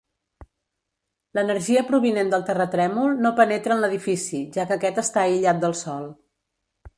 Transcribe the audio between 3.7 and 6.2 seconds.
en l'edifici, ja que aquest està aïllat del sòl.